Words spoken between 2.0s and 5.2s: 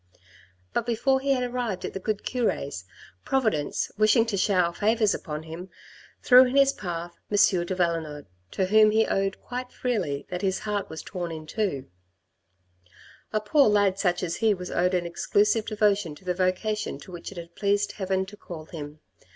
cure's, providence, wishing to shower favours